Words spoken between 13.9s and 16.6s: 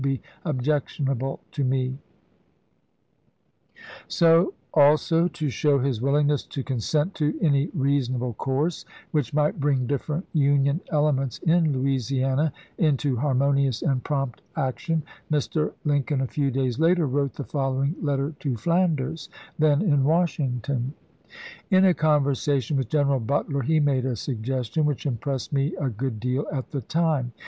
prompt action, Mr. Lincoln, a few